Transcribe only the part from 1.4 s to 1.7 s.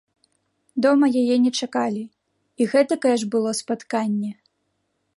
не